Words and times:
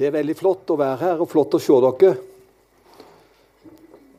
Det 0.00 0.06
er 0.08 0.14
veldig 0.14 0.32
flott 0.32 0.70
å 0.72 0.78
være 0.80 0.96
her 1.02 1.18
og 1.20 1.28
flott 1.28 1.52
å 1.52 1.58
se 1.60 1.74
dere. 1.84 2.14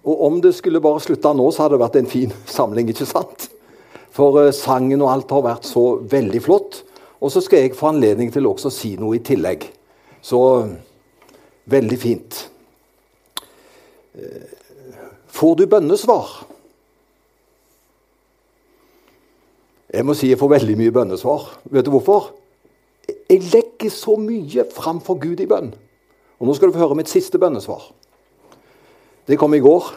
Og 0.06 0.20
om 0.28 0.36
det 0.44 0.52
skulle 0.54 0.82
bare 0.82 1.02
slutta 1.02 1.32
nå, 1.34 1.48
så 1.50 1.64
hadde 1.64 1.74
det 1.74 1.82
vært 1.82 1.96
en 1.98 2.10
fin 2.12 2.34
samling, 2.56 2.92
ikke 2.94 3.08
sant? 3.10 3.48
For 4.14 4.38
uh, 4.38 4.52
sangen 4.54 5.02
og 5.02 5.10
alt 5.10 5.34
har 5.34 5.42
vært 5.48 5.66
så 5.66 5.86
veldig 6.12 6.42
flott. 6.46 6.84
Og 7.18 7.34
så 7.34 7.42
skal 7.42 7.64
jeg 7.64 7.74
få 7.80 7.90
anledning 7.90 8.30
til 8.34 8.46
også 8.46 8.70
å 8.70 8.76
si 8.76 8.92
noe 9.02 9.18
i 9.18 9.24
tillegg. 9.26 9.66
Så 10.22 10.42
veldig 11.74 11.98
fint. 11.98 12.44
Uh, 14.14 14.46
får 15.34 15.56
du 15.64 15.66
bønnesvar? 15.72 16.30
Jeg 19.98 20.06
må 20.06 20.14
si 20.14 20.30
jeg 20.30 20.38
får 20.38 20.54
veldig 20.60 20.78
mye 20.78 20.94
bønnesvar. 21.00 21.50
Vet 21.74 21.90
du 21.90 21.92
hvorfor? 21.96 22.30
Jeg 23.32 23.46
legger 23.48 23.92
så 23.96 24.18
mye 24.20 24.66
framfor 24.76 25.16
Gud 25.22 25.40
i 25.40 25.48
bønn. 25.48 25.70
Og 26.40 26.48
Nå 26.48 26.56
skal 26.58 26.68
du 26.68 26.76
få 26.76 26.82
høre 26.84 26.98
mitt 27.00 27.08
siste 27.08 27.40
bønnesvar. 27.40 27.86
Det 29.28 29.38
kom 29.40 29.54
i 29.56 29.62
går. 29.64 29.88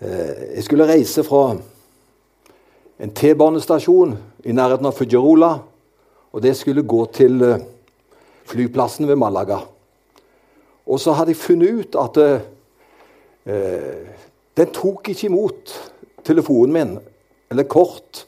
Eh, 0.00 0.54
jeg 0.56 0.64
skulle 0.64 0.86
reise 0.88 1.24
fra 1.26 1.50
en 2.98 3.12
T-banestasjon 3.12 4.14
i 4.48 4.54
nærheten 4.56 4.88
av 4.88 4.96
Fujarola. 4.96 5.50
Og 6.32 6.42
det 6.42 6.54
skulle 6.56 6.86
gå 6.88 7.02
til 7.12 7.44
eh, 7.44 7.60
flyplassen 8.48 9.08
ved 9.10 9.20
Malaga. 9.20 9.60
Og 10.88 11.00
så 11.02 11.12
hadde 11.12 11.34
jeg 11.34 11.42
funnet 11.42 11.82
ut 11.82 12.00
at 12.00 12.22
eh, 12.24 14.16
den 14.56 14.72
tok 14.72 15.12
ikke 15.12 15.28
imot 15.28 15.76
telefonen 16.24 16.72
min, 16.72 16.98
eller 17.52 17.68
kort. 17.68 18.24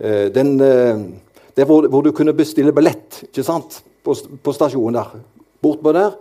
Eh, 0.00 0.32
den, 0.32 0.60
eh, 0.64 1.04
det 1.58 1.64
hvor, 1.66 1.88
hvor, 1.90 2.04
du 2.06 2.12
kunne 2.14 2.36
bestille 2.38 2.70
billett 2.74 3.24
ikke 3.26 3.42
sant? 3.42 3.80
På, 4.06 4.14
på 4.14 4.52
stasjonen 4.54 5.00
der. 5.00 5.22
Bortpå 5.62 5.90
der. 5.96 6.12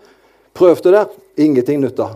Prøvde 0.58 0.94
der. 0.96 1.12
Ingenting 1.38 1.84
nytta. 1.84 2.08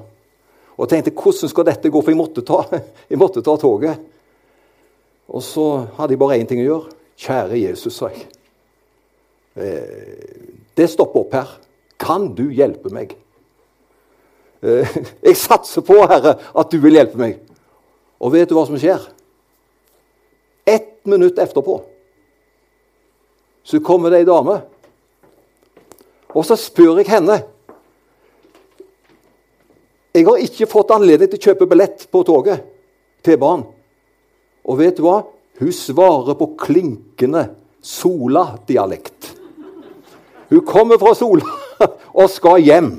Og 0.82 0.90
tenkte 0.90 1.14
hvordan 1.14 1.52
skal 1.52 1.68
dette 1.68 1.92
gå, 1.94 2.02
for 2.02 2.10
jeg 2.10 2.18
måtte 2.18 2.42
ta, 2.48 2.64
jeg 3.12 3.22
måtte 3.22 3.44
ta 3.46 3.54
toget. 3.62 4.02
Og 5.30 5.46
så 5.46 5.68
hadde 6.00 6.16
jeg 6.16 6.22
bare 6.24 6.40
én 6.42 6.50
ting 6.50 6.64
å 6.64 6.66
gjøre. 6.66 6.96
Kjære 7.22 7.62
Jesus, 7.62 8.00
sa 8.00 8.10
jeg. 8.10 8.26
Eh, 9.62 10.58
det 10.80 10.90
stopper 10.90 11.22
opp 11.22 11.38
her. 11.38 11.54
Kan 12.02 12.32
du 12.34 12.48
hjelpe 12.50 12.90
meg? 12.90 13.14
Eh, 14.66 14.98
jeg 15.28 15.38
satser 15.38 15.86
på, 15.86 16.00
Herre, 16.10 16.40
at 16.58 16.74
du 16.74 16.82
vil 16.82 16.98
hjelpe 16.98 17.22
meg. 17.22 17.38
Og 18.18 18.34
vet 18.34 18.50
du 18.50 18.58
hva 18.58 18.66
som 18.66 18.82
skjer? 18.82 19.06
Ett 20.66 20.96
minutt 21.06 21.38
etterpå 21.38 21.84
så 23.64 23.80
kommer 23.80 24.12
det 24.12 24.22
ei 24.22 24.28
dame. 24.28 24.60
Og 26.32 26.46
så 26.48 26.58
spør 26.60 27.02
jeg 27.02 27.12
henne 27.12 27.42
Jeg 30.12 30.26
har 30.28 30.42
ikke 30.44 30.68
fått 30.68 30.92
anledning 30.92 31.30
til 31.32 31.40
å 31.40 31.46
kjøpe 31.50 31.68
billett 31.72 32.04
på 32.12 32.24
toget. 32.28 32.66
T-banen. 33.24 33.64
Og 34.68 34.80
vet 34.82 34.98
du 34.98 35.06
hva? 35.06 35.22
Hun 35.62 35.72
svarer 35.72 36.36
på 36.36 36.50
klinkende 36.60 37.46
Sola-dialekt. 37.82 39.30
Hun 40.52 40.66
kommer 40.68 41.00
fra 41.00 41.14
Sola 41.16 41.48
og 42.20 42.28
skal 42.34 42.60
hjem 42.60 42.92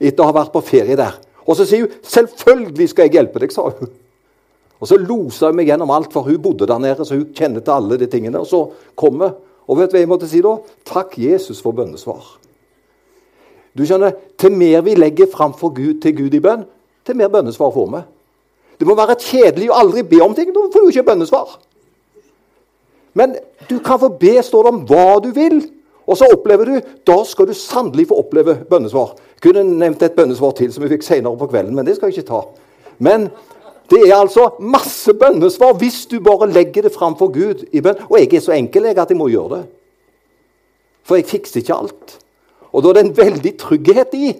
etter 0.00 0.24
å 0.24 0.28
ha 0.28 0.34
vært 0.40 0.52
på 0.56 0.64
ferie 0.66 0.98
der. 0.98 1.14
Og 1.46 1.54
så 1.54 1.64
sier 1.64 1.86
hun 1.86 1.94
'Selvfølgelig 2.02 2.88
skal 2.90 3.06
jeg 3.06 3.16
hjelpe 3.20 3.40
deg', 3.40 3.54
sa 3.54 3.70
hun. 3.70 3.92
Og 4.80 4.88
Så 4.88 4.98
losa 4.98 5.46
hun 5.46 5.56
meg 5.56 5.70
gjennom 5.70 5.90
alt, 5.90 6.12
for 6.12 6.26
hun 6.26 6.42
bodde 6.42 6.66
der 6.66 6.78
nede, 6.78 7.04
så 7.04 7.16
hun 7.16 7.32
kjenner 7.32 7.60
til 7.60 7.72
alle 7.72 7.96
de 7.96 8.06
tingene. 8.06 8.40
Og 8.40 8.46
så 8.46 8.66
kommer 8.94 9.38
og 9.66 9.78
vet 9.78 9.90
du 9.90 9.96
hva 9.96 10.02
jeg 10.02 10.10
måtte 10.10 10.28
si 10.30 10.40
da? 10.44 10.56
Takk, 10.86 11.16
Jesus, 11.18 11.60
for 11.62 11.74
bønnesvar. 11.76 12.24
Du 13.76 13.84
skjønner, 13.84 14.14
Til 14.38 14.52
mer 14.52 14.82
vi 14.84 14.94
legger 14.94 15.26
fram 15.32 15.54
for 15.56 15.74
Gud, 15.74 16.00
til 16.00 16.16
Gud 16.16 16.34
i 16.34 16.40
bønn, 16.40 16.64
til 17.06 17.16
mer 17.16 17.28
bønnesvar 17.32 17.72
får 17.72 17.88
vi. 17.92 18.02
Det 18.78 18.86
må 18.86 18.96
være 18.98 19.16
kjedelig 19.16 19.70
å 19.70 19.78
aldri 19.80 20.02
be 20.04 20.20
om 20.20 20.34
ting. 20.36 20.52
Da 20.52 20.66
får 20.72 20.84
du 20.84 20.90
ikke 20.92 21.06
bønnesvar. 21.06 21.56
Men 23.16 23.38
du 23.70 23.78
kan 23.80 24.00
få 24.00 24.10
be, 24.20 24.34
står 24.44 24.66
det 24.66 24.72
om, 24.74 24.82
hva 24.88 25.16
du 25.24 25.30
vil. 25.32 25.62
Og 26.06 26.18
så 26.20 26.28
opplever 26.30 26.68
du, 26.68 26.90
da 27.08 27.16
skal 27.26 27.48
du 27.48 27.54
sannelig 27.56 28.06
få 28.10 28.20
oppleve 28.20 28.58
bønnesvar. 28.68 29.16
Jeg 29.36 29.48
kunne 29.48 29.64
nevnt 29.80 30.04
et 30.04 30.16
bønnesvar 30.16 30.52
til 30.58 30.68
som 30.72 30.84
vi 30.84 30.92
fikk 30.92 31.06
senere 31.06 31.40
på 31.40 31.48
kvelden, 31.50 31.74
men 31.74 31.88
det 31.88 31.96
skal 31.96 32.10
jeg 32.10 32.20
ikke 32.20 32.30
ta. 32.30 32.42
Men 33.02 33.30
det 33.90 34.02
er 34.08 34.16
altså 34.16 34.48
masse 34.60 35.14
bønnesvar 35.14 35.76
hvis 35.78 36.06
du 36.10 36.18
bare 36.20 36.48
legger 36.50 36.86
det 36.86 36.94
fram 36.94 37.14
for 37.18 37.30
Gud 37.34 37.66
i 37.72 37.80
bønn. 37.80 38.00
Og 38.10 38.18
jeg 38.18 38.34
er 38.34 38.42
så 38.42 38.56
enkel 38.56 38.88
jeg, 38.88 38.98
at 38.98 39.12
jeg 39.12 39.18
må 39.18 39.28
gjøre 39.30 39.58
det. 39.58 39.66
For 41.06 41.20
jeg 41.20 41.28
fikser 41.30 41.62
ikke 41.62 41.76
alt. 41.76 42.16
Og 42.72 42.82
da 42.82 42.90
er 42.90 42.98
det 42.98 43.04
en 43.06 43.16
veldig 43.16 43.52
trygghet 43.62 44.16
i 44.18 44.32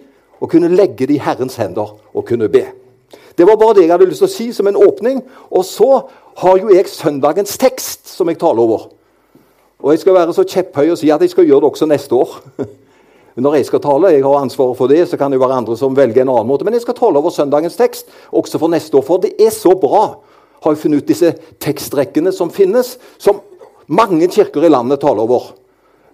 å 0.43 0.49
kunne 0.51 0.73
legge 0.75 1.07
det 1.07 1.17
i 1.17 1.23
Herrens 1.23 1.59
hender 1.61 1.95
og 1.95 2.27
kunne 2.27 2.51
be. 2.53 2.65
Det 3.39 3.47
var 3.47 3.59
bare 3.61 3.77
det 3.77 3.87
jeg 3.87 3.93
hadde 3.93 4.09
lyst 4.11 4.25
til 4.25 4.29
å 4.29 4.35
si 4.35 4.49
som 4.57 4.67
en 4.67 4.81
åpning. 4.81 5.23
Og 5.51 5.65
så 5.69 5.91
har 6.43 6.59
jo 6.59 6.73
jeg 6.75 6.91
søndagens 6.91 7.55
tekst 7.61 8.11
som 8.11 8.29
jeg 8.29 8.41
taler 8.43 8.65
over. 8.65 8.89
Og 9.79 9.93
jeg 9.93 10.03
skal 10.03 10.17
være 10.17 10.35
så 10.35 10.45
kjepphøy 10.49 10.91
og 10.91 10.99
si 10.99 11.13
at 11.13 11.23
jeg 11.23 11.31
skal 11.31 11.47
gjøre 11.47 11.63
det 11.65 11.71
også 11.71 11.89
neste 11.89 12.19
år. 12.19 12.41
når 13.37 13.59
jeg 13.59 13.67
skal 13.69 13.83
tale, 13.85 14.15
jeg 14.15 14.25
har 14.25 14.39
ansvaret 14.41 14.79
for 14.79 14.89
det, 14.89 15.03
så 15.11 15.19
kan 15.21 15.33
det 15.33 15.41
være 15.41 15.59
andre 15.61 15.77
som 15.77 15.97
velger 15.97 16.23
en 16.25 16.33
annen 16.33 16.49
måte. 16.49 16.65
Men 16.65 16.77
jeg 16.77 16.87
skal 16.87 16.97
tale 16.97 17.21
over 17.21 17.35
søndagens 17.35 17.77
tekst 17.77 18.09
også 18.33 18.61
for 18.63 18.73
neste 18.73 18.97
år. 18.97 19.05
For 19.05 19.21
det 19.21 19.35
er 19.43 19.53
så 19.53 19.75
bra, 19.77 20.07
har 20.65 20.73
jeg 20.73 20.81
funnet 20.81 21.05
ut 21.05 21.11
disse 21.11 21.35
tekstrekkene 21.61 22.33
som 22.33 22.51
finnes, 22.51 22.95
som 23.21 23.43
mange 23.93 24.29
kirker 24.33 24.65
i 24.65 24.73
landet 24.73 25.03
taler 25.05 25.27
over. 25.27 25.53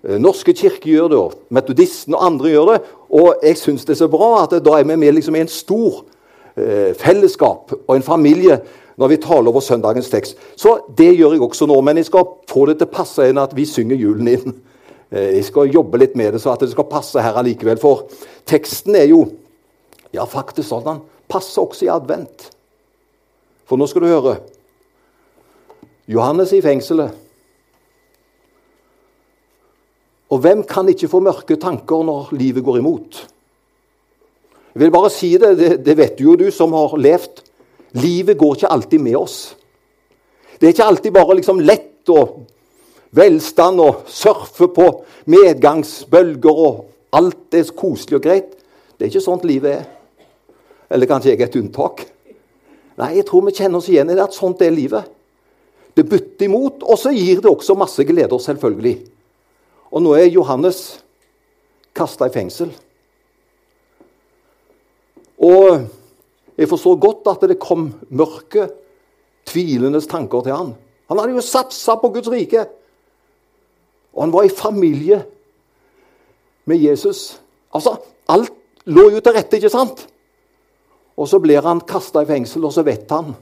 Eh, 0.03 0.19
norske 0.19 0.55
kirker 0.55 0.91
gjør 0.91 1.13
det, 1.13 1.21
og 1.21 1.55
metodisten 1.55 2.19
og 2.19 2.27
andre 2.27 2.51
gjør 2.51 2.73
det. 2.73 2.81
Og 3.15 3.47
jeg 3.47 3.61
syns 3.61 3.87
det 3.87 3.95
er 3.95 4.03
så 4.03 4.11
bra 4.11 4.33
at 4.43 4.59
da 4.65 4.77
er 4.79 4.89
vi 4.89 4.99
med 4.99 5.15
liksom 5.15 5.39
i 5.39 5.45
en 5.45 5.53
stor 5.53 6.03
eh, 6.57 6.91
fellesskap 6.99 7.71
og 7.87 7.95
en 7.97 8.07
familie 8.07 8.59
når 8.99 9.09
vi 9.15 9.23
taler 9.23 9.49
over 9.49 9.63
søndagens 9.65 10.11
tekst. 10.11 10.37
Så 10.57 10.81
det 10.99 11.15
gjør 11.17 11.37
jeg 11.37 11.47
også 11.47 11.71
nå, 11.71 11.79
men 11.81 12.03
jeg 12.03 12.11
skal 12.11 12.27
få 12.51 12.67
det 12.69 12.81
til 12.81 12.91
å 12.91 12.97
passe 12.99 13.31
inn 13.31 13.41
at 13.41 13.55
vi 13.57 13.65
synger 13.69 14.01
julen 14.01 14.29
inn. 14.35 14.59
Eh, 15.13 15.37
jeg 15.37 15.47
skal 15.51 15.73
jobbe 15.73 16.01
litt 16.01 16.17
med 16.19 16.33
det, 16.35 16.41
så 16.43 16.55
at 16.55 16.65
det 16.65 16.73
skal 16.73 16.89
passe 16.91 17.23
her 17.23 17.37
allikevel. 17.39 17.81
For 17.81 18.07
teksten 18.49 18.97
er 18.97 19.11
jo 19.13 19.27
ja, 20.13 20.25
faktisk 20.29 20.69
sånn 20.69 20.87
den 20.87 21.03
passer 21.33 21.65
også 21.65 21.87
i 21.87 21.93
advent. 21.93 22.51
For 23.69 23.81
nå 23.81 23.87
skal 23.89 24.05
du 24.05 24.11
høre. 24.11 24.37
Johannes 26.11 26.53
i 26.53 26.61
fengselet. 26.65 27.15
Og 30.33 30.41
hvem 30.41 30.63
kan 30.69 30.89
ikke 30.89 31.11
få 31.13 31.21
mørke 31.25 31.59
tanker 31.61 32.05
når 32.09 32.33
livet 32.37 32.65
går 32.65 32.81
imot? 32.81 33.23
Jeg 34.73 34.81
vil 34.81 34.93
bare 34.93 35.11
si 35.13 35.35
det, 35.41 35.53
det, 35.61 35.73
det 35.85 35.97
vet 35.99 36.21
jo 36.21 36.37
du 36.41 36.47
som 36.53 36.73
har 36.77 36.95
levd. 36.97 37.43
Livet 38.01 38.39
går 38.41 38.57
ikke 38.57 38.73
alltid 38.73 39.05
med 39.05 39.19
oss. 39.21 39.39
Det 40.57 40.69
er 40.69 40.73
ikke 40.73 40.89
alltid 40.89 41.13
bare 41.13 41.37
liksom 41.37 41.61
lett 41.61 42.09
og 42.13 42.39
velstand 43.17 43.81
og 43.83 44.07
surfe 44.11 44.69
på 44.73 44.89
medgangsbølger 45.31 46.63
og 46.67 46.85
alt 47.13 47.57
er 47.57 47.73
koselig 47.77 48.19
og 48.19 48.25
greit. 48.25 48.55
Det 48.97 49.07
er 49.07 49.13
ikke 49.13 49.25
sånt 49.25 49.45
livet 49.49 49.77
er. 49.77 49.89
Eller 50.93 51.09
kanskje 51.09 51.33
jeg 51.33 51.41
er 51.41 51.51
et 51.51 51.59
unntak. 51.61 52.07
Nei, 53.01 53.15
jeg 53.19 53.27
tror 53.29 53.45
vi 53.47 53.55
kjenner 53.57 53.81
oss 53.81 53.89
igjen 53.89 54.13
i 54.13 54.17
det 54.17 54.25
at 54.25 54.37
sånt 54.37 54.61
er 54.65 54.73
livet. 54.75 55.09
Det 55.93 56.05
butter 56.09 56.47
imot, 56.47 56.85
og 56.85 56.97
så 57.01 57.13
gir 57.13 57.41
det 57.45 57.51
også 57.51 57.77
masse 57.77 58.05
gleder, 58.09 58.39
selvfølgelig. 58.41 58.95
Og 59.93 60.05
nå 60.05 60.15
er 60.17 60.33
Johannes 60.33 60.81
kasta 61.97 62.29
i 62.29 62.33
fengsel. 62.33 62.71
Og 65.43 65.83
jeg 66.57 66.69
forstår 66.71 67.01
godt 67.03 67.29
at 67.35 67.45
det 67.51 67.61
kom 67.61 67.91
mørke, 68.09 68.69
tvilendes 69.49 70.09
tanker 70.09 70.45
til 70.45 70.57
han. 70.57 70.73
Han 71.11 71.21
hadde 71.21 71.37
jo 71.37 71.45
satsa 71.45 71.99
på 72.01 72.13
Guds 72.15 72.31
rike. 72.33 72.65
Og 74.13 74.23
han 74.23 74.33
var 74.33 74.43
i 74.43 74.57
familie 74.57 75.25
med 76.65 76.77
Jesus. 76.77 77.41
Altså, 77.75 77.97
Alt 78.29 78.53
lå 78.85 79.09
jo 79.11 79.21
til 79.21 79.35
rette, 79.35 79.57
ikke 79.57 79.71
sant? 79.73 80.07
Og 81.17 81.29
så 81.29 81.39
blir 81.43 81.63
han 81.65 81.81
kasta 81.87 82.23
i 82.23 82.29
fengsel, 82.29 82.65
og 82.65 82.73
så 82.73 82.85
vet 82.87 83.11
han 83.11 83.35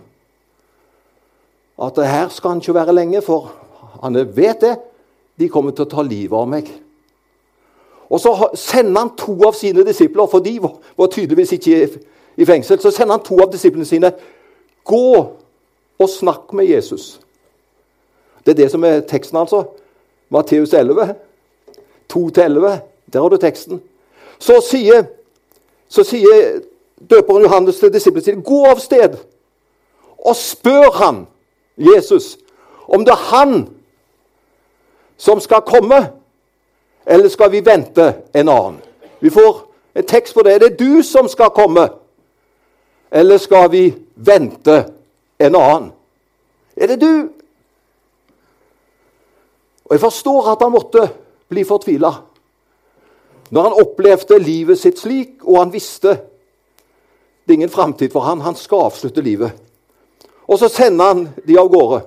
at 1.81 1.97
her 2.05 2.29
skal 2.29 2.55
han 2.55 2.61
ikke 2.61 2.75
være 2.77 2.93
lenge, 2.93 3.23
for 3.25 3.53
han 4.03 4.19
vet 4.37 4.61
det. 4.61 4.75
De 5.41 5.49
kommer 5.49 5.73
til 5.73 5.87
å 5.87 5.89
ta 5.89 6.03
livet 6.05 6.37
av 6.37 6.49
meg. 6.49 6.69
Og 8.11 8.21
Så 8.21 8.51
sender 8.59 9.01
han 9.01 9.13
to 9.17 9.37
av 9.47 9.55
sine 9.55 9.85
disipler, 9.87 10.27
for 10.27 10.45
de 10.45 10.59
var, 10.61 11.07
tydeligvis 11.07 11.53
ikke 11.53 12.01
i 12.37 12.45
fengsel. 12.45 12.81
Så 12.81 12.91
sender 12.91 13.17
han 13.17 13.25
to 13.25 13.39
av 13.41 13.53
disiplene 13.53 13.87
sine. 13.87 14.13
Gå 14.85 15.37
og 15.99 16.09
snakk 16.09 16.53
med 16.53 16.67
Jesus. 16.69 17.21
Det 18.45 18.53
er 18.53 18.63
det 18.65 18.71
som 18.71 18.85
er 18.85 19.01
teksten, 19.01 19.39
altså. 19.39 19.65
Matteus 20.31 20.73
11, 20.73 21.15
2-11. 22.13 22.79
Der 23.13 23.21
har 23.21 23.29
du 23.29 23.37
teksten. 23.37 23.83
Så 24.39 24.61
sier, 24.65 25.05
så 25.89 26.05
sier 26.07 26.61
døperen 27.11 27.43
Johannes 27.43 27.81
til 27.81 27.93
disiplene 27.93 28.25
sine 28.25 28.45
gå 28.45 28.63
av 28.71 28.81
sted 28.81 29.19
og 30.21 30.37
spør 30.37 30.91
han, 31.01 31.27
Jesus, 31.81 32.37
om 32.89 33.05
det 33.05 33.13
er 33.13 33.29
han 33.31 33.69
som 35.17 35.41
skal 35.41 35.65
komme, 35.67 36.09
Eller 37.07 37.29
skal 37.29 37.51
vi 37.53 37.61
vente 37.65 38.15
en 38.35 38.49
annen? 38.49 38.77
Vi 39.21 39.31
får 39.31 39.63
en 39.95 40.05
tekst 40.07 40.35
på 40.35 40.43
det. 40.43 40.53
Er 40.53 40.59
det 40.59 40.79
du 40.79 41.03
som 41.03 41.29
skal 41.29 41.51
komme? 41.51 41.89
Eller 43.11 43.39
skal 43.39 43.71
vi 43.73 43.95
vente 44.15 44.85
en 45.39 45.57
annen? 45.57 45.93
Er 46.77 46.87
det 46.87 47.01
du? 47.01 47.29
Og 49.91 49.97
Jeg 49.97 50.01
forstår 50.01 50.53
at 50.53 50.61
han 50.63 50.73
måtte 50.73 51.09
bli 51.51 51.65
fortvila 51.67 52.13
når 53.51 53.65
han 53.67 53.81
opplevde 53.83 54.37
livet 54.39 54.79
sitt 54.79 55.01
slik, 55.03 55.41
og 55.43 55.57
han 55.59 55.73
visste 55.75 56.13
det 57.43 57.57
er 57.57 57.59
ingen 57.59 57.73
framtid 57.73 58.13
for 58.13 58.23
han. 58.23 58.45
Han 58.47 58.55
skal 58.55 58.85
avslutte 58.87 59.25
livet. 59.27 59.51
Og 60.47 60.59
så 60.61 60.69
sender 60.71 61.09
han 61.09 61.25
de 61.43 61.57
av 61.59 61.67
gårde. 61.67 62.05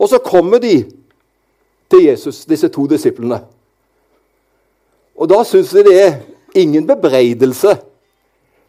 Og 0.00 0.08
så 0.08 0.16
kommer 0.24 0.62
de 0.62 0.78
til 1.92 2.06
Jesus, 2.06 2.46
disse 2.48 2.70
to 2.72 2.86
disiplene. 2.88 3.42
Og 5.12 5.28
da 5.28 5.42
syns 5.44 5.74
de 5.76 5.84
det 5.84 5.96
er 6.00 6.16
ingen 6.56 6.86
bebreidelse. 6.88 7.74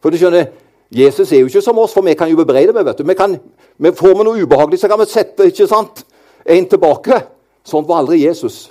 For 0.04 0.12
du 0.12 0.20
skjønner, 0.20 0.50
Jesus 0.92 1.32
er 1.32 1.40
jo 1.40 1.48
ikke 1.48 1.64
som 1.64 1.80
oss, 1.80 1.96
for 1.96 2.04
vi 2.04 2.18
kan 2.20 2.28
jo 2.28 2.36
bebreide 2.42 2.76
med. 2.76 2.84
vet 2.84 3.00
du. 3.00 3.08
Vi 3.08 3.16
kan, 3.16 3.38
vi 3.78 3.92
får 3.96 4.18
vi 4.18 4.28
noe 4.28 4.44
ubehagelig, 4.44 4.80
så 4.80 4.92
kan 4.92 5.00
vi 5.00 5.08
sette 5.08 5.48
ikke 5.48 5.72
sant, 5.72 6.04
en 6.44 6.68
tilbake. 6.68 7.22
Sånn 7.68 7.86
var 7.88 8.02
aldri 8.02 8.22
Jesus. 8.24 8.70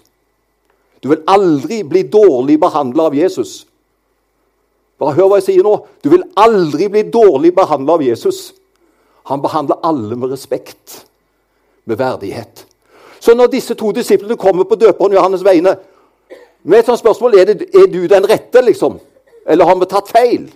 Du 1.01 1.09
vil 1.09 1.23
aldri 1.31 1.83
bli 1.87 2.03
dårlig 2.13 2.59
behandla 2.61 3.09
av 3.09 3.17
Jesus. 3.17 3.65
Bare 5.01 5.17
hør 5.17 5.31
hva 5.31 5.39
jeg 5.41 5.47
sier 5.49 5.65
nå. 5.65 5.77
Du 6.05 6.11
vil 6.13 6.27
aldri 6.41 6.91
bli 6.93 7.07
dårlig 7.09 7.55
behandla 7.57 7.97
av 7.97 8.05
Jesus. 8.05 8.51
Han 9.31 9.41
behandler 9.41 9.81
alle 9.87 10.17
med 10.17 10.33
respekt, 10.33 11.05
med 11.89 12.01
verdighet. 12.01 12.67
Så 13.21 13.35
når 13.37 13.53
disse 13.53 13.77
to 13.77 13.93
disiplene 13.97 14.37
kommer 14.41 14.69
på 14.69 14.77
døperen 14.81 15.15
Johannes 15.17 15.45
vegne 15.45 15.77
med 16.63 16.79
et 16.79 16.89
sånt 16.89 17.01
spørsmål 17.01 17.39
er, 17.39 17.53
det, 17.53 17.69
er 17.73 17.87
du 17.89 18.03
den 18.09 18.27
rette, 18.29 18.61
liksom? 18.65 18.99
Eller 19.49 19.65
har 19.65 19.79
vi 19.81 19.89
tatt 19.89 20.13
feil? 20.13 20.51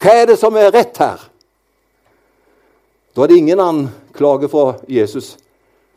Hva 0.00 0.14
er 0.20 0.30
det 0.30 0.38
som 0.38 0.54
er 0.58 0.70
rett 0.74 1.00
her? 1.02 1.24
Da 3.14 3.24
er 3.24 3.30
det 3.30 3.40
ingen 3.42 3.60
anklage 3.62 4.48
fra 4.50 4.76
Jesus, 4.88 5.34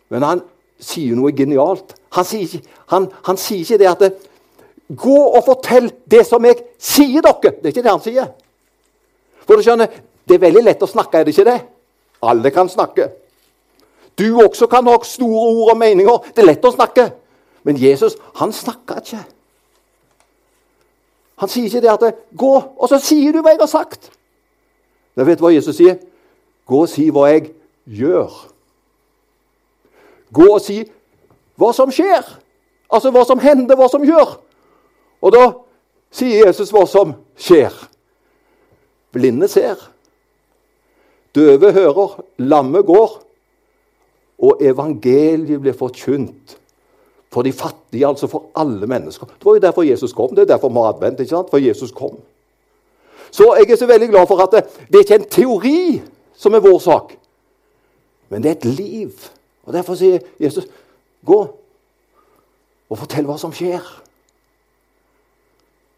men 0.09 0.25
han 0.25 0.41
sier 0.83 1.17
noe 1.17 1.33
genialt. 1.35 1.95
Han 2.17 2.27
sier 2.27 2.45
ikke, 2.45 2.77
han, 2.93 3.09
han 3.25 3.39
sier 3.41 3.63
ikke 3.65 3.81
det 3.81 3.89
at 3.89 4.05
det, 4.05 4.13
Gå 4.93 5.15
og 5.15 5.45
fortell 5.45 5.87
det 6.11 6.25
som 6.27 6.43
jeg 6.45 6.59
sier 6.77 7.23
dere! 7.23 7.53
Det 7.55 7.69
er 7.69 7.71
ikke 7.71 7.83
det 7.85 7.91
han 7.91 8.01
sier. 8.03 8.25
For 9.47 9.57
du 9.57 9.65
skjønner, 9.65 9.87
Det 10.23 10.37
er 10.37 10.39
veldig 10.39 10.61
lett 10.63 10.83
å 10.83 10.87
snakke, 10.87 11.19
er 11.19 11.25
det 11.27 11.33
ikke 11.33 11.49
det? 11.49 11.57
Alle 12.23 12.51
kan 12.55 12.69
snakke. 12.71 13.09
Du 14.15 14.37
også 14.39 14.69
kan 14.71 14.87
ha 14.87 14.93
store 15.03 15.41
ord 15.49 15.71
og 15.73 15.77
meninger. 15.77 16.29
Det 16.31 16.43
er 16.43 16.47
lett 16.47 16.63
å 16.63 16.71
snakke. 16.71 17.09
Men 17.67 17.75
Jesus, 17.75 18.15
han 18.39 18.53
snakker 18.55 19.01
ikke. 19.01 19.19
Han 21.43 21.51
sier 21.51 21.67
ikke 21.67 21.81
det 21.81 21.91
at 21.91 21.99
det, 21.99 22.13
'Gå, 22.37 22.53
og 22.77 22.89
så 22.89 22.99
sier 23.03 23.33
du 23.33 23.41
hva 23.41 23.51
jeg 23.51 23.59
har 23.59 23.67
sagt.' 23.67 24.11
Men 25.15 25.27
vet 25.27 25.39
du 25.39 25.43
hva 25.43 25.53
Jesus 25.53 25.75
sier? 25.75 25.97
Gå 26.65 26.81
og 26.81 26.89
si 26.89 27.09
hva 27.09 27.27
jeg 27.29 27.51
gjør. 27.85 28.31
Gå 30.33 30.47
og 30.55 30.61
si 30.63 30.81
hva 31.59 31.71
som 31.75 31.91
skjer. 31.93 32.23
Altså 32.93 33.11
hva 33.13 33.23
som 33.27 33.41
hender, 33.41 33.77
hva 33.77 33.89
som 33.91 34.05
gjør. 34.05 34.37
Og 35.23 35.33
da 35.33 35.43
sier 36.13 36.47
Jesus 36.47 36.73
hva 36.73 36.85
som 36.89 37.15
skjer. 37.39 37.73
Blinde 39.13 39.49
ser. 39.51 39.77
Døve 41.35 41.71
hører. 41.73 42.19
Lamme 42.41 42.83
går. 42.85 43.15
Og 44.43 44.61
evangeliet 44.65 45.61
blir 45.61 45.77
forkynt 45.77 46.57
for 47.33 47.41
de 47.41 47.53
fattige, 47.53 48.05
altså 48.05 48.27
for 48.29 48.51
alle 48.55 48.87
mennesker. 48.87 49.25
Det 49.25 49.45
var 49.45 49.55
jo 49.55 49.61
derfor 49.63 49.85
Jesus 49.87 50.13
kom. 50.13 50.35
Det 50.35 50.43
er 50.43 50.53
derfor 50.53 50.69
vi 50.69 50.81
har 50.81 50.93
advent. 50.93 51.19
ikke 51.19 51.29
sant? 51.29 51.49
For 51.49 51.57
Jesus 51.57 51.91
kom. 51.91 52.17
Så 53.31 53.55
jeg 53.57 53.71
er 53.71 53.75
så 53.75 53.85
veldig 53.89 54.09
glad 54.09 54.27
for 54.27 54.41
at 54.43 54.51
det, 54.51 54.63
det 54.87 54.95
er 54.95 54.99
ikke 54.99 55.15
en 55.15 55.29
teori 55.29 56.01
som 56.37 56.53
er 56.53 56.61
vår 56.61 56.79
sak, 56.79 57.15
men 58.29 58.43
det 58.43 58.51
er 58.51 58.55
et 58.55 58.65
liv. 58.65 59.29
Og 59.63 59.73
Derfor 59.73 59.95
sier 59.95 60.19
Jesus, 60.39 60.67
'Gå 61.25 61.39
og 62.89 62.97
fortell 62.97 63.25
hva 63.25 63.37
som 63.37 63.51
skjer'. 63.51 64.01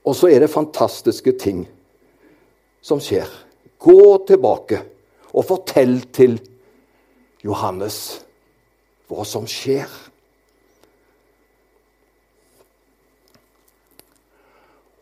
Og 0.05 0.15
så 0.15 0.27
er 0.27 0.39
det 0.39 0.49
fantastiske 0.49 1.31
ting 1.39 1.67
som 2.81 2.99
skjer. 2.99 3.25
Gå 3.79 4.25
tilbake 4.27 4.83
og 5.33 5.45
fortell 5.45 6.01
til 6.13 6.37
Johannes 7.43 8.21
hva 9.09 9.25
som 9.25 9.47
skjer. 9.49 9.89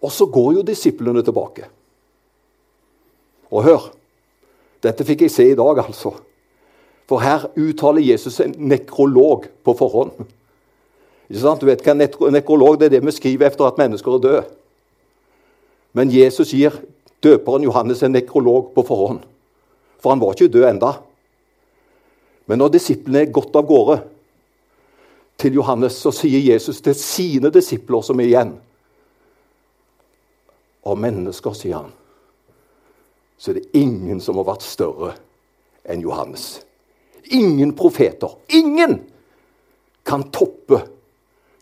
Og 0.04 0.12
så 0.12 0.26
går 0.26 0.54
jo 0.54 0.68
disiplene 0.68 1.24
tilbake. 1.24 1.68
Og 3.52 3.64
hør 3.64 3.92
Dette 4.84 5.06
fikk 5.08 5.22
jeg 5.24 5.32
se 5.32 5.46
i 5.48 5.56
dag, 5.56 5.78
altså. 5.80 6.10
For 7.10 7.20
her 7.20 7.50
uttaler 7.60 8.02
Jesus 8.02 8.40
en 8.40 8.56
nekrolog 8.58 9.50
på 9.64 9.76
forhånd. 9.78 10.12
Du 11.30 11.66
vet 11.68 11.82
hva 11.84 11.96
en 11.96 12.36
nekrolog 12.36 12.78
det 12.80 12.88
er 12.88 12.98
det 12.98 13.06
vi 13.06 13.16
skriver 13.16 13.50
etter 13.50 13.68
at 13.68 13.80
mennesker 13.80 14.16
er 14.16 14.24
døde. 14.24 14.44
Men 15.94 16.12
Jesus 16.12 16.54
gir 16.54 16.76
døperen 17.24 17.66
Johannes 17.66 18.04
en 18.04 18.16
nekrolog 18.16 18.72
på 18.76 18.86
forhånd. 18.88 19.24
For 20.02 20.14
han 20.14 20.22
var 20.22 20.36
ikke 20.36 20.52
død 20.52 20.68
enda. 20.70 20.94
Men 22.46 22.60
når 22.60 22.74
disiplene 22.76 23.24
er 23.24 23.34
gått 23.34 23.56
av 23.56 23.68
gårde 23.68 24.02
til 25.40 25.56
Johannes, 25.60 25.96
så 25.96 26.12
sier 26.12 26.44
Jesus 26.44 26.82
til 26.84 26.96
sine 26.98 27.52
disipler 27.54 28.04
som 28.04 28.20
er 28.20 28.30
igjen 28.30 28.54
av 30.84 31.00
mennesker, 31.00 31.56
sier 31.56 31.80
han, 31.80 31.94
så 33.40 33.52
er 33.52 33.62
det 33.62 33.80
ingen 33.80 34.20
som 34.24 34.40
har 34.40 34.50
vært 34.52 34.66
større 34.68 35.14
enn 35.88 36.04
Johannes. 36.04 36.58
Ingen 37.32 37.76
profeter. 37.76 38.38
Ingen 38.48 39.02
kan 40.04 40.26
toppe 40.32 40.82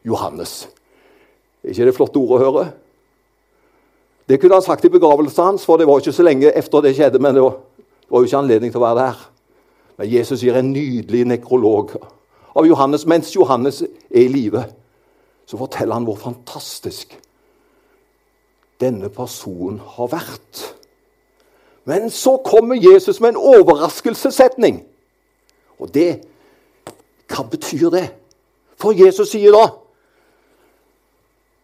Johannes. 0.04 0.70
Er 1.64 1.76
ikke 1.76 1.86
det 1.86 1.96
flotte 1.96 2.22
ord 2.22 2.34
å 2.36 2.42
høre? 2.42 2.66
Det 4.30 4.40
kunne 4.42 4.58
han 4.58 4.66
sagt 4.66 4.86
i 4.86 4.94
begravelsen 4.94 5.44
hans, 5.44 5.66
for 5.66 5.78
det 5.78 5.88
var 5.90 6.02
ikke 6.02 6.16
så 6.16 6.26
lenge 6.26 6.54
etter 6.56 6.86
det 6.86 6.96
skjedde. 6.98 7.22
Men 7.22 7.36
det 7.36 7.44
var, 7.44 7.60
jo 8.12 8.24
ikke 8.26 8.42
anledning 8.42 8.74
til 8.74 8.82
å 8.82 8.86
være 8.88 9.06
der. 9.06 9.24
Men 10.00 10.10
Jesus 10.10 10.44
gir 10.44 10.58
en 10.58 10.72
nydelig 10.74 11.26
nekrolog 11.30 11.98
av 12.56 12.68
Johannes. 12.68 13.06
Mens 13.06 13.34
Johannes 13.36 13.82
er 13.84 14.24
i 14.24 14.30
live, 14.32 14.64
så 15.46 15.60
forteller 15.60 16.00
han 16.00 16.08
hvor 16.08 16.18
fantastisk 16.22 17.18
denne 18.82 19.12
personen 19.14 19.82
har 19.98 20.10
vært. 20.10 20.64
Men 21.86 22.10
så 22.14 22.38
kommer 22.46 22.80
Jesus 22.80 23.20
med 23.22 23.34
en 23.34 23.44
overraskelsessetning. 23.60 24.82
Og 25.82 25.90
det 25.94 26.22
Hva 27.32 27.46
betyr 27.48 27.90
det? 27.94 28.08
For 28.80 28.96
Jesus 28.98 29.32
sier 29.32 29.56
da 29.56 29.66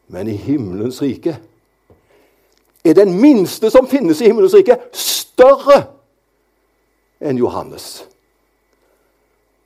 Men 0.07 0.29
i 0.31 0.37
himmelens 0.39 1.01
rike 1.03 1.35
er 2.87 2.93
den 2.95 3.17
minste 3.19 3.67
som 3.67 3.87
finnes 3.89 4.21
i 4.21 4.29
himmelens 4.29 4.53
rike, 4.55 4.77
større 4.95 5.81
enn 7.19 7.35
Johannes. 7.35 8.05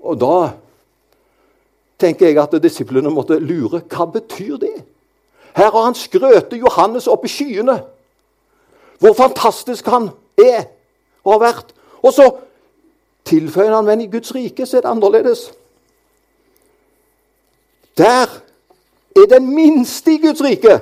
Og 0.01 0.17
da 0.17 0.38
tenker 2.01 2.31
jeg 2.31 2.39
at 2.41 2.55
disiplene 2.63 3.12
måtte 3.13 3.38
lure. 3.38 3.84
Hva 3.86 4.08
betyr 4.10 4.58
det? 4.63 4.74
Her 5.53 5.70
har 5.70 5.86
han 5.86 5.98
skrøtet 5.98 6.58
Johannes 6.58 7.05
opp 7.12 7.27
i 7.27 7.31
skyene. 7.31 7.77
Hvor 8.98 9.13
fantastisk 9.17 9.86
han 9.91 10.10
er 10.41 10.72
og 11.22 11.36
har 11.36 11.43
vært. 11.46 11.75
Og 12.01 12.13
så 12.15 12.25
tilføyer 13.31 13.75
han, 13.75 13.88
men 13.88 14.03
i 14.03 14.09
Guds 14.11 14.33
rike 14.35 14.65
så 14.67 14.77
er 14.77 14.85
det 14.85 14.91
annerledes. 14.91 15.47
Der 17.97 18.27
er 19.15 19.27
den 19.29 19.50
minste 19.55 20.13
i 20.15 20.21
Guds 20.21 20.43
rike 20.43 20.79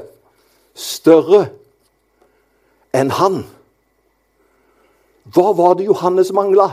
større 0.74 1.48
enn 2.96 3.12
han. 3.14 3.42
Hva 5.30 5.52
var 5.58 5.76
det 5.78 5.90
Johannes 5.90 6.32
mangla? 6.34 6.72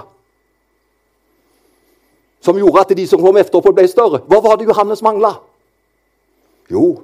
Som 2.40 2.58
gjorde 2.60 2.84
at 2.84 2.96
de 2.96 3.06
som 3.08 3.20
kom 3.20 3.36
etterpå, 3.36 3.72
ble 3.74 3.88
større? 3.90 4.22
Hva 4.28 4.40
var 4.44 4.56
det 4.56 4.68
Johannes 4.68 5.02
mangla? 5.04 5.34
Jo, 6.70 7.02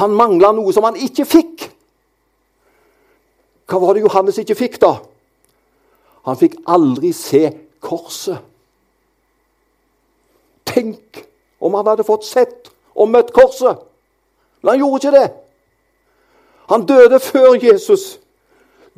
Han 0.00 0.14
mangla 0.16 0.52
noe 0.56 0.72
som 0.72 0.86
han 0.86 0.98
ikke 0.98 1.26
fikk. 1.28 1.66
Hva 3.70 3.78
var 3.78 3.94
det 3.94 4.02
Johannes 4.02 4.38
ikke 4.42 4.58
fikk, 4.58 4.80
da? 4.82 4.96
Han 6.26 6.38
fikk 6.38 6.56
aldri 6.68 7.12
se 7.14 7.46
korset. 7.80 8.42
Tenk 10.66 11.22
om 11.62 11.74
han 11.78 11.86
hadde 11.86 12.06
fått 12.06 12.26
sett 12.26 12.70
og 12.94 13.10
møtt 13.10 13.32
korset! 13.34 13.78
Men 14.60 14.74
han 14.74 14.82
gjorde 14.82 15.00
ikke 15.00 15.14
det. 15.16 15.28
Han 16.70 16.84
døde 16.86 17.20
før 17.22 17.56
Jesus 17.62 18.18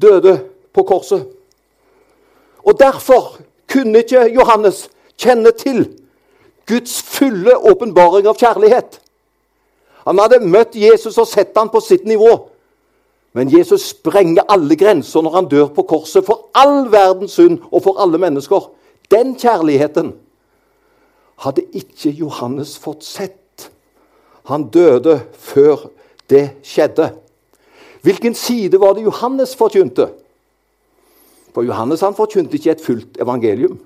døde 0.02 0.34
på 0.74 0.82
korset. 0.82 1.28
Og 2.64 2.78
derfor 2.78 3.38
kunne 3.70 4.02
ikke 4.02 4.26
Johannes 4.34 4.88
kjenne 5.16 5.52
til 5.56 5.84
Guds 6.66 7.02
fulle 7.02 7.56
åpenbaring 7.56 8.26
av 8.28 8.38
kjærlighet. 8.38 8.98
Han 10.06 10.18
hadde 10.18 10.42
møtt 10.42 10.76
Jesus 10.76 11.18
og 11.18 11.28
sett 11.30 11.56
han 11.56 11.70
på 11.70 11.80
sitt 11.80 12.04
nivå. 12.08 12.34
Men 13.32 13.48
Jesus 13.48 13.82
sprenger 13.94 14.44
alle 14.48 14.76
grenser 14.76 15.24
når 15.24 15.36
han 15.36 15.48
dør 15.48 15.70
på 15.72 15.86
korset 15.88 16.26
for 16.26 16.50
all 16.54 16.90
verdens 16.92 17.38
synd 17.38 17.62
og 17.70 17.82
for 17.82 18.00
alle 18.02 18.20
mennesker. 18.20 18.68
Den 19.10 19.34
kjærligheten 19.40 20.12
hadde 21.42 21.64
ikke 21.72 22.12
Johannes 22.12 22.76
fått 22.78 23.04
sett. 23.04 23.70
Han 24.50 24.68
døde 24.74 25.20
før 25.32 25.88
det 26.30 26.50
skjedde. 26.66 27.12
Hvilken 28.02 28.34
side 28.34 28.80
var 28.80 28.92
det 28.92 29.06
Johannes 29.06 29.56
forkynte? 29.56 30.08
For 31.54 31.62
Johannes 31.62 32.00
han 32.00 32.16
forkynte 32.16 32.58
ikke 32.58 32.70
et 32.70 32.84
fullt 32.84 33.20
evangelium. 33.20 33.78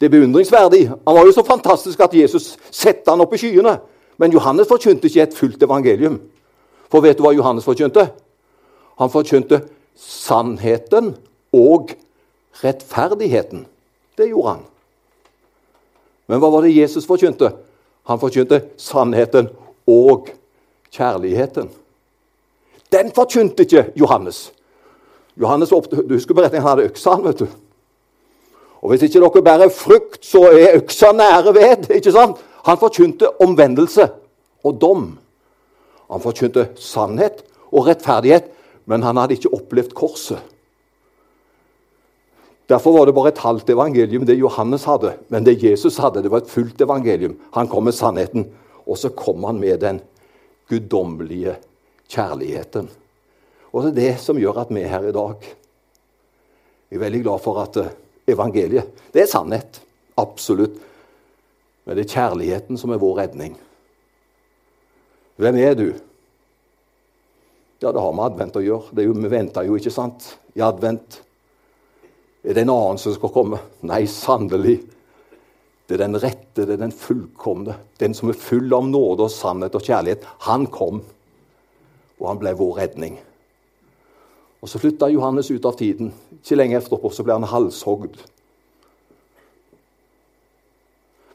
Det 0.00 0.06
er 0.06 0.10
beundringsverdig. 0.10 0.88
Han 0.88 1.16
var 1.16 1.24
jo 1.26 1.32
så 1.32 1.44
fantastisk 1.46 2.00
at 2.00 2.14
Jesus 2.14 2.54
satte 2.70 3.10
han 3.10 3.20
opp 3.20 3.34
i 3.34 3.40
skyene. 3.40 3.78
Men 4.18 4.32
Johannes 4.32 4.68
forkynte 4.68 5.08
ikke 5.08 5.22
et 5.22 5.36
fullt 5.36 5.62
evangelium. 5.62 6.20
For 6.90 7.04
vet 7.04 7.18
du 7.18 7.24
hva 7.24 7.34
Johannes 7.34 7.66
forkynte? 7.66 8.08
Han 9.00 9.10
forkynte 9.10 9.62
sannheten 9.98 11.14
og 11.54 11.94
rettferdigheten. 12.62 13.66
Det 14.18 14.28
gjorde 14.30 14.56
han. 14.56 14.64
Men 16.26 16.40
hva 16.40 16.50
var 16.52 16.64
det 16.64 16.76
Jesus 16.76 17.06
forkynte? 17.06 17.50
Han 18.08 18.20
forkynte 18.20 18.62
sannheten 18.80 19.48
og 19.90 20.30
kjærligheten. 20.94 21.70
Den 22.92 23.10
forkynte 23.14 23.64
ikke 23.64 23.90
Johannes. 23.98 24.52
Johannes 25.36 25.70
du 25.70 26.14
husker 26.14 26.34
beretningen, 26.34 26.62
han 26.62 26.76
hadde 26.76 26.90
øksa. 26.90 27.16
vet 27.22 27.38
du. 27.38 27.46
Og 28.82 28.88
Hvis 28.88 29.02
ikke 29.02 29.20
dere 29.20 29.42
bærer 29.42 29.68
frukt, 29.68 30.26
så 30.26 30.44
er 30.52 30.76
øksa 30.76 31.12
nære 31.12 31.54
ved. 31.54 31.90
ikke 31.90 32.12
sant? 32.12 32.36
Han 32.64 32.78
forkynte 32.78 33.40
omvendelse 33.40 34.08
og 34.64 34.80
dom. 34.80 35.18
Han 36.10 36.22
forkynte 36.22 36.68
sannhet 36.80 37.42
og 37.70 37.88
rettferdighet, 37.88 38.50
men 38.90 39.04
han 39.06 39.16
hadde 39.16 39.38
ikke 39.38 39.52
opplevd 39.56 39.94
korset. 39.96 40.42
Derfor 42.68 42.94
var 42.96 43.06
det 43.06 43.14
bare 43.16 43.32
et 43.34 43.42
halvt 43.44 43.70
evangelium, 43.74 44.24
det 44.24 44.38
Johannes 44.40 44.86
hadde. 44.88 45.14
Men 45.28 45.44
det 45.44 45.60
Jesus 45.60 45.98
hadde, 46.00 46.22
det 46.24 46.30
var 46.32 46.40
et 46.44 46.50
fullt 46.50 46.80
evangelium. 46.80 47.36
Han 47.52 47.68
kom 47.68 47.84
med 47.84 47.96
sannheten, 47.96 48.46
og 48.88 48.98
så 48.98 49.10
kom 49.12 49.44
han 49.44 49.60
med 49.60 49.82
den 49.84 50.00
guddommelige 50.68 51.58
kjærligheten. 52.08 52.88
Og 53.72 53.84
det 53.84 53.90
er 53.90 54.00
det 54.00 54.22
som 54.22 54.38
gjør 54.40 54.62
at 54.62 54.72
vi 54.72 54.80
er 54.80 54.92
her 54.92 55.10
i 55.10 55.12
dag. 55.12 55.44
Jeg 56.90 57.00
er 57.00 57.04
veldig 57.04 57.22
glad 57.26 57.42
for 57.42 57.58
at 57.58 57.76
eh, 57.80 57.92
evangeliet 58.30 58.86
Det 59.12 59.22
er 59.22 59.26
sannhet. 59.30 59.80
Absolutt. 60.16 60.76
Men 61.84 61.96
det 61.96 62.04
er 62.04 62.14
kjærligheten 62.14 62.78
som 62.80 62.94
er 62.94 63.02
vår 63.02 63.18
redning. 63.18 63.56
Hvem 65.40 65.58
er 65.58 65.74
du? 65.78 65.88
Ja, 67.82 67.92
det 67.92 68.00
har 68.00 68.14
med 68.14 68.24
advent 68.30 68.56
å 68.56 68.62
gjøre. 68.64 69.04
Jo, 69.04 69.14
vi 69.18 69.30
venter 69.32 69.66
jo, 69.66 69.76
ikke 69.78 69.92
sant, 69.92 70.30
i 70.54 70.62
advent. 70.64 71.18
Er 72.44 72.56
det 72.56 72.64
en 72.64 72.72
annen 72.74 73.00
som 73.00 73.14
skal 73.16 73.32
komme? 73.34 73.58
Nei, 73.88 74.04
sannelig. 74.10 74.78
Det 75.84 75.98
er 75.98 76.04
den 76.06 76.16
rette, 76.16 76.64
det 76.64 76.78
er 76.78 76.80
den 76.80 76.94
fullkomne. 76.96 77.76
Den 78.00 78.14
som 78.16 78.30
er 78.30 78.40
full 78.40 78.72
av 78.72 78.86
nåde 78.88 79.26
og 79.26 79.32
sannhet 79.32 79.76
og 79.76 79.84
kjærlighet. 79.84 80.24
Han 80.46 80.68
kom, 80.72 81.02
og 82.20 82.28
han 82.30 82.40
ble 82.40 82.54
vår 82.56 82.78
redning. 82.80 83.18
Og 84.64 84.70
Så 84.70 84.80
flytta 84.80 85.10
Johannes 85.12 85.50
ut 85.50 85.66
av 85.68 85.76
tiden. 85.76 86.14
Ikke 86.38 86.56
lenge 86.56 86.78
etterpå 86.78 87.10
så 87.12 87.24
ble 87.26 87.36
han 87.36 87.50
halshogd. 87.50 88.16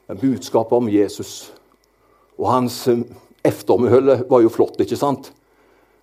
Men 0.08 0.18
budskapet 0.18 0.74
om 0.74 0.88
Jesus 0.90 1.52
og 2.34 2.48
hans 2.50 2.80
eh, 3.44 4.26
var 4.28 4.42
jo 4.44 4.52
flott, 4.52 4.80
ikke 4.80 4.98
sant? 4.98 5.32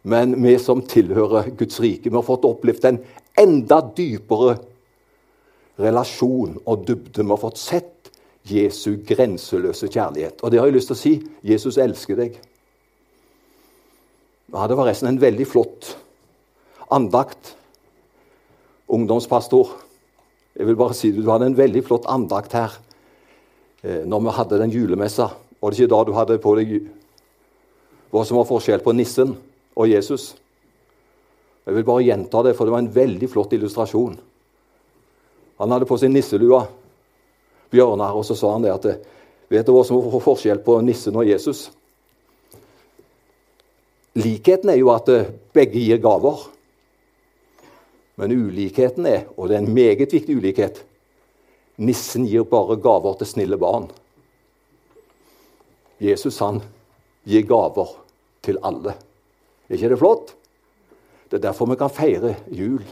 Men 0.08 0.36
vi 0.44 0.56
som 0.62 0.82
tilhører 0.88 1.52
Guds 1.58 1.80
rike, 1.84 2.10
vi 2.10 2.16
har 2.16 2.26
fått 2.26 2.46
opplevd 2.48 2.86
en 2.88 3.00
enda 3.38 3.82
dypere 3.98 4.58
relasjon 5.82 6.58
og 6.66 6.86
dybde. 6.88 7.24
Vi 7.24 7.30
har 7.30 7.42
fått 7.42 7.60
sett 7.62 8.12
Jesu 8.48 9.02
grenseløse 9.04 9.90
kjærlighet. 9.92 10.40
Og 10.42 10.52
det 10.52 10.62
har 10.62 10.70
jeg 10.70 10.78
lyst 10.78 10.92
til 10.92 10.98
å 10.98 11.02
si. 11.02 11.14
Jesus 11.46 11.80
elsker 11.82 12.20
deg. 12.20 12.38
Ja, 14.54 14.64
det 14.70 14.78
var 14.80 14.88
resten 14.88 15.12
en 15.12 15.20
veldig 15.22 15.48
flott 15.50 15.92
andakt. 16.94 17.56
Ungdomspastor. 18.88 19.74
Jeg 20.58 20.70
vil 20.70 20.80
bare 20.80 20.96
si 20.96 21.12
Du 21.12 21.26
hadde 21.28 21.52
en 21.52 21.58
veldig 21.58 21.84
flott 21.86 22.08
andakt 22.10 22.56
her 22.56 22.78
eh, 23.84 24.06
når 24.08 24.24
vi 24.24 24.38
hadde 24.40 24.62
den 24.64 24.74
julemessa. 24.74 25.34
Var 25.60 25.74
det 25.74 25.82
ikke 25.82 25.92
da 25.92 26.00
du 26.08 26.14
hadde 26.16 26.40
på 26.42 26.56
deg 26.58 26.78
hva 28.12 28.24
som 28.26 28.40
var 28.40 28.48
forskjell 28.48 28.84
på 28.84 28.94
nissen 28.96 29.34
og 29.78 29.90
Jesus? 29.90 30.32
Jeg 31.68 31.76
vil 31.76 31.86
bare 31.88 32.06
gjenta 32.06 32.44
det, 32.46 32.54
for 32.56 32.68
det 32.68 32.74
var 32.74 32.84
en 32.86 32.94
veldig 32.96 33.28
flott 33.30 33.54
illustrasjon. 33.58 34.16
Han 35.58 35.74
hadde 35.74 35.88
på 35.90 35.98
seg 36.00 36.14
nisselua, 36.14 36.64
Bjørnar, 37.74 38.16
og 38.16 38.24
så 38.24 38.38
sa 38.40 38.54
han 38.54 38.64
det 38.64 38.76
at 38.76 38.92
Vet 39.48 39.64
du 39.68 39.72
hva 39.72 39.82
som 39.88 40.00
var 40.04 40.24
forskjell 40.24 40.60
på 40.64 40.74
nissen 40.84 41.16
og 41.16 41.28
Jesus? 41.28 41.70
Likheten 44.18 44.74
er 44.74 44.80
jo 44.82 44.90
at 44.92 45.08
eh, 45.14 45.30
begge 45.56 45.80
gir 45.80 46.02
gaver. 46.04 46.42
Men 48.20 48.34
ulikheten 48.34 49.08
er, 49.08 49.28
og 49.38 49.48
det 49.48 49.56
er 49.56 49.64
en 49.64 49.76
meget 49.76 50.12
viktig 50.12 50.36
ulikhet 50.36 50.84
Nissen 51.78 52.24
gir 52.26 52.42
bare 52.50 52.80
gaver 52.82 53.20
til 53.20 53.30
snille 53.30 53.58
barn. 53.62 53.84
Jesus 56.02 56.40
han 56.42 56.64
gir 57.28 57.44
gaver 57.48 57.94
til 58.44 58.60
alle. 58.64 58.96
Er 59.68 59.76
ikke 59.76 59.90
det 59.92 60.00
flott? 60.00 60.36
Det 61.28 61.38
er 61.38 61.48
derfor 61.50 61.68
vi 61.68 61.76
kan 61.76 61.92
feire 61.92 62.36
jul. 62.52 62.84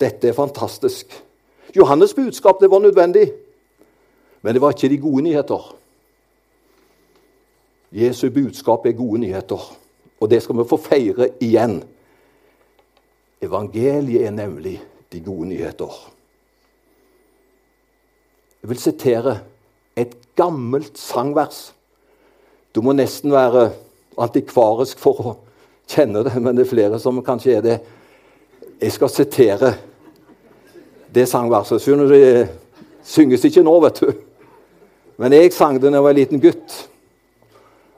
Dette 0.00 0.28
er 0.28 0.34
fantastisk. 0.34 1.12
Johannes' 1.76 2.14
budskap 2.16 2.60
det 2.60 2.70
var 2.70 2.82
nødvendig, 2.82 3.32
men 4.42 4.54
det 4.54 4.62
var 4.62 4.74
ikke 4.74 4.88
de 4.88 4.98
gode 4.98 5.22
nyheter. 5.22 5.76
Jesu 7.92 8.30
budskap 8.30 8.86
er 8.86 8.92
gode 8.92 9.20
nyheter, 9.20 9.76
og 10.20 10.30
det 10.30 10.42
skal 10.42 10.58
vi 10.58 10.68
få 10.68 10.76
feire 10.76 11.28
igjen. 11.40 11.82
Evangeliet 13.42 14.26
er 14.26 14.30
nemlig 14.30 14.82
de 15.12 15.20
gode 15.20 15.48
nyheter. 15.48 16.10
Jeg 18.62 18.68
vil 18.68 18.78
sitere 18.78 19.38
et 19.96 20.16
gammelt 20.36 20.98
sangvers. 20.98 21.74
Du 22.74 22.82
må 22.86 22.94
nesten 22.94 23.32
være 23.34 23.70
antikvarisk 24.20 25.00
for 25.02 25.22
å 25.22 25.36
kjenne 25.90 26.22
det, 26.26 26.36
men 26.38 26.54
det 26.54 26.66
er 26.66 26.70
flere 26.70 27.00
som 27.02 27.18
kanskje 27.24 27.56
er 27.58 27.64
det. 27.64 27.78
Jeg 28.80 28.94
skal 28.94 29.10
sitere 29.12 29.72
det 31.10 31.26
sangverset. 31.28 31.82
Det 31.82 32.48
synges 33.04 33.44
ikke 33.44 33.64
nå, 33.66 33.74
vet 33.82 34.00
du. 34.04 34.12
Men 35.20 35.34
jeg 35.36 35.52
sang 35.52 35.76
det 35.76 35.90
da 35.90 35.98
jeg 35.98 36.06
var 36.06 36.14
en 36.14 36.20
liten 36.20 36.42
gutt. 36.42 36.76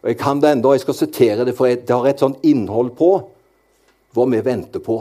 Og 0.03 0.09
Jeg 0.11 0.19
kan 0.19 0.41
det 0.43 0.51
ennå. 0.51 0.73
Jeg 0.75 0.83
skal 0.83 0.99
sitere 0.99 1.45
det, 1.47 1.55
for 1.55 1.71
det 1.71 1.91
har 1.91 2.09
et 2.09 2.23
sånt 2.23 2.43
innhold 2.43 2.95
på 2.99 3.13
hva 4.13 4.27
vi 4.29 4.41
venter 4.45 4.83
på. 4.83 4.99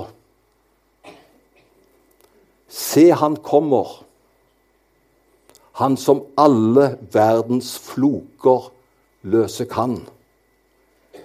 Se, 2.71 3.09
han 3.11 3.35
kommer, 3.43 3.89
han 5.81 5.97
som 5.99 6.21
alle 6.39 6.93
verdens 7.11 7.73
floker 7.81 8.69
løse 9.23 9.65
kan. 9.69 10.01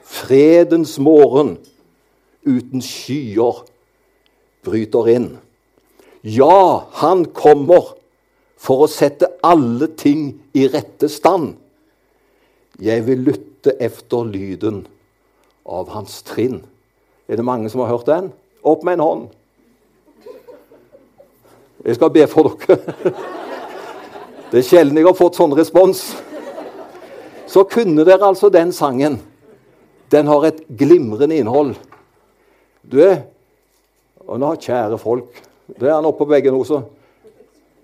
Fredens 0.03 0.99
morgen 0.99 1.57
uten 2.47 2.83
skyer 2.85 3.65
bryter 4.67 5.11
inn. 5.11 5.29
Ja, 6.23 6.87
han 7.03 7.27
kommer 7.35 7.95
for 8.59 8.87
å 8.87 8.91
sette 8.91 9.31
alle 9.47 9.89
ting 9.99 10.33
i 10.57 10.67
rette 10.71 11.11
stand. 11.13 11.55
Jeg 12.83 13.07
vil 13.07 13.23
lytte 13.29 13.77
efter 13.83 14.27
lyden 14.29 14.85
av 15.67 15.91
hans 15.95 16.21
trinn. 16.27 16.61
Er 17.27 17.39
det 17.39 17.47
mange 17.47 17.71
som 17.71 17.83
har 17.83 17.91
hørt 17.95 18.09
den? 18.11 18.31
Opp 18.67 18.85
med 18.87 18.99
en 18.99 19.07
hånd. 19.07 19.27
Jeg 21.87 21.99
skal 21.99 22.11
be 22.11 22.27
for 22.31 22.55
dere. 22.67 22.79
Det 24.51 24.61
er 24.61 24.67
sjelden 24.67 24.99
jeg 24.99 25.07
har 25.09 25.17
fått 25.19 25.39
sånn 25.39 25.55
respons. 25.59 26.05
Så 27.47 27.65
kunne 27.71 28.05
dere 28.07 28.27
altså 28.27 28.51
den 28.53 28.73
sangen. 28.73 29.21
Den 30.11 30.27
har 30.27 30.47
et 30.47 30.63
glimrende 30.79 31.37
innhold. 31.37 31.75
Du 32.83 33.01
Og 34.27 34.41
nå, 34.41 34.55
kjære 34.59 34.99
folk 34.99 35.43
Det 35.67 35.89
er 35.89 35.95
han 35.95 36.07
oppe 36.07 36.25
på 36.25 36.31
veggen 36.31 36.55
også. 36.55 36.81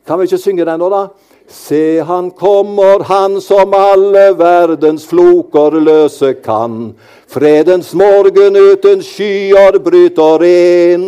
Kan 0.06 0.18
vi 0.18 0.26
ikke 0.26 0.38
synge 0.38 0.64
den 0.66 0.78
nå, 0.78 0.88
da? 0.90 1.06
Se, 1.50 2.00
han 2.06 2.30
kommer, 2.30 3.02
han 3.06 3.40
som 3.42 3.74
alle 3.74 4.32
verdens 4.38 5.04
floker 5.06 5.74
løse 5.82 6.32
kan. 6.42 6.94
Fredens 7.26 7.92
morgen 7.94 8.56
uten 8.56 9.02
skyer 9.02 9.78
bryter 9.82 10.44
inn. 10.46 11.06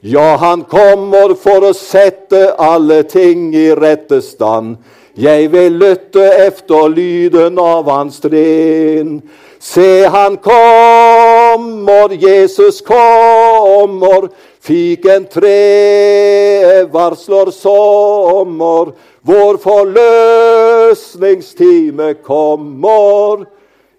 Ja, 0.00 0.36
han 0.36 0.64
kommer 0.70 1.34
for 1.40 1.64
å 1.68 1.74
sette 1.76 2.54
alle 2.60 3.02
ting 3.08 3.50
i 3.56 3.70
rette 3.74 4.20
stand. 4.22 4.78
Jeg 5.14 5.46
vil 5.52 5.76
lytte 5.78 6.24
efter 6.42 6.88
lyden 6.90 7.58
av 7.62 7.86
hans 7.86 8.16
tren. 8.20 9.22
Se, 9.62 10.02
han 10.10 10.36
kommer, 10.42 12.10
Jesus 12.18 12.82
kommer. 12.82 14.26
Fiken 14.58 15.30
tre 15.30 16.82
varsler 16.90 17.50
sommer. 17.54 18.90
Vår 19.22 19.56
forløsningstime 19.62 22.18
kommer. 22.26 23.46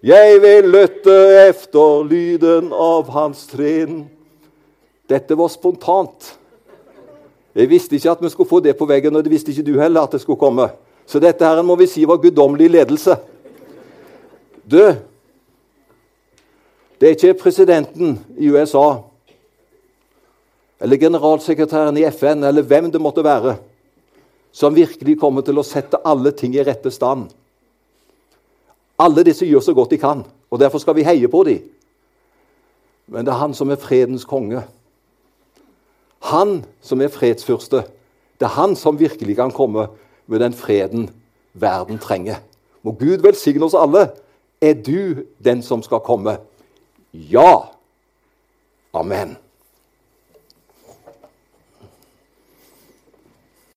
Jeg 0.04 0.36
vil 0.44 0.68
lytte 0.68 1.48
efter 1.48 2.04
lyden 2.04 2.68
av 2.72 3.08
hans 3.08 3.46
tren. 3.56 4.04
Dette 5.08 5.34
var 5.38 5.48
spontant. 5.48 6.38
Jeg 7.56 7.70
visste 7.72 7.96
ikke 7.96 8.10
at 8.10 8.20
vi 8.20 8.28
skulle 8.28 8.52
få 8.52 8.60
det 8.60 8.76
på 8.76 8.84
veggen, 8.84 9.16
og 9.16 9.24
det 9.24 9.32
visste 9.32 9.50
ikke 9.50 9.72
du 9.72 9.80
heller 9.80 10.00
at 10.04 10.12
det 10.12 10.20
skulle 10.20 10.38
komme. 10.38 10.68
Så 11.06 11.22
dette 11.22 11.46
her 11.46 11.62
må 11.62 11.76
vi 11.78 11.86
si 11.90 12.04
var 12.08 12.18
guddommelig 12.22 12.70
ledelse. 12.70 13.16
Du, 14.66 14.80
det 16.98 17.06
er 17.06 17.14
ikke 17.14 17.38
presidenten 17.44 18.18
i 18.36 18.50
USA 18.50 19.02
eller 20.80 21.00
generalsekretæren 21.00 21.96
i 21.96 22.04
FN 22.12 22.44
eller 22.44 22.66
hvem 22.66 22.90
det 22.92 23.00
måtte 23.00 23.24
være, 23.24 23.56
som 24.52 24.74
virkelig 24.76 25.18
kommer 25.20 25.44
til 25.44 25.58
å 25.60 25.64
sette 25.64 26.02
alle 26.04 26.32
ting 26.36 26.56
i 26.56 26.64
rette 26.64 26.90
stand. 26.92 27.30
Alle 29.00 29.24
disse 29.24 29.46
gjør 29.46 29.64
så 29.64 29.74
godt 29.76 29.92
de 29.92 30.00
kan, 30.00 30.24
og 30.50 30.60
derfor 30.60 30.80
skal 30.80 30.96
vi 30.96 31.04
heie 31.06 31.28
på 31.28 31.42
dem. 31.48 31.62
Men 33.06 33.24
det 33.24 33.32
er 33.32 33.40
han 33.40 33.54
som 33.54 33.70
er 33.70 33.80
fredens 33.80 34.24
konge. 34.26 34.64
Han 36.32 36.58
som 36.82 37.00
er 37.00 37.12
fredsfyrste. 37.12 37.84
Det 38.36 38.48
er 38.48 38.56
han 38.56 38.74
som 38.76 38.98
virkelig 38.98 39.36
kan 39.38 39.52
komme 39.54 39.86
med 40.26 40.40
den 40.40 40.52
freden 40.52 41.10
verden 41.54 41.98
trenger. 41.98 42.36
Må 42.82 42.92
Gud 42.92 43.22
velsigne 43.24 43.64
oss 43.64 43.74
alle. 43.74 44.10
Er 44.60 44.74
du 44.74 45.24
den 45.44 45.62
som 45.62 45.82
skal 45.82 46.00
komme? 46.00 46.38
Ja. 47.12 47.72
Amen. 48.94 49.36